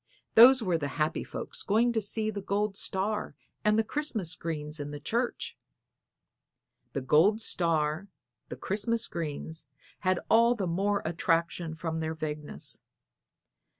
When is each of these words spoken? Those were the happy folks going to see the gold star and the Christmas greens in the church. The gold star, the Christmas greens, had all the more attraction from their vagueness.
Those 0.33 0.63
were 0.63 0.79
the 0.79 0.87
happy 0.97 1.23
folks 1.23 1.61
going 1.61 1.93
to 1.93 2.01
see 2.01 2.31
the 2.31 2.41
gold 2.41 2.75
star 2.75 3.35
and 3.63 3.77
the 3.77 3.83
Christmas 3.83 4.33
greens 4.35 4.79
in 4.79 4.89
the 4.89 4.99
church. 4.99 5.55
The 6.93 7.01
gold 7.01 7.39
star, 7.39 8.07
the 8.49 8.55
Christmas 8.57 9.05
greens, 9.05 9.67
had 9.99 10.19
all 10.27 10.55
the 10.55 10.65
more 10.65 11.03
attraction 11.05 11.75
from 11.75 11.99
their 11.99 12.15
vagueness. 12.15 12.81